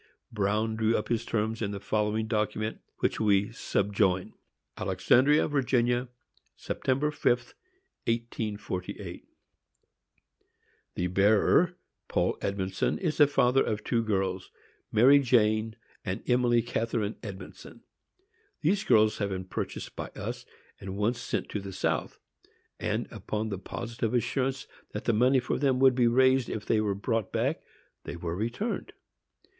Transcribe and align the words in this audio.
Bruin 0.31 0.75
drew 0.77 0.97
up 0.97 1.09
his 1.09 1.23
terms 1.23 1.61
in 1.61 1.69
the 1.69 1.79
following 1.79 2.25
document, 2.25 2.79
which 3.01 3.19
we 3.19 3.51
subjoin: 3.51 4.33
Alexandria, 4.75 5.47
Va., 5.47 5.61
Sept. 5.61 6.07
5, 6.87 7.05
1848. 7.05 9.23
The 10.95 11.05
bearer, 11.05 11.77
Paul 12.07 12.35
Edmondson, 12.41 12.97
is 12.97 13.17
the 13.17 13.27
father 13.27 13.63
of 13.63 13.83
two 13.83 14.01
girls, 14.01 14.49
Mary 14.91 15.19
Jane 15.19 15.75
and 16.03 16.27
Emily 16.27 16.63
Catharine 16.63 17.17
Edmondson. 17.21 17.83
These 18.61 18.83
girls 18.85 19.19
have 19.19 19.29
been 19.29 19.45
purchased 19.45 19.95
by 19.95 20.07
us, 20.15 20.47
and 20.79 20.97
once 20.97 21.19
sent 21.21 21.47
to 21.49 21.59
the 21.59 21.71
south; 21.71 22.17
and, 22.79 23.07
upon 23.11 23.49
the 23.49 23.59
positive 23.59 24.15
assurance 24.15 24.65
that 24.93 25.03
the 25.05 25.13
money 25.13 25.39
for 25.39 25.59
them 25.59 25.77
would 25.79 25.93
be 25.93 26.07
raised 26.07 26.49
if 26.49 26.65
they 26.65 26.81
were 26.81 26.95
brought 26.95 27.31
back, 27.31 27.61
they 28.05 28.15
were 28.15 28.35
returned. 28.35 28.93